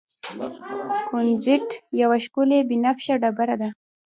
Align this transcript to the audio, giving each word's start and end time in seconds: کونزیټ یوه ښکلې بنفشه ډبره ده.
کونزیټ 1.07 1.69
یوه 2.01 2.17
ښکلې 2.25 2.59
بنفشه 2.69 3.15
ډبره 3.21 3.55
ده. 3.61 3.69